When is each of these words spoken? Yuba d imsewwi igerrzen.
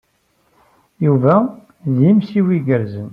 Yuba 1.05 1.35
d 1.95 1.97
imsewwi 2.09 2.53
igerrzen. 2.59 3.09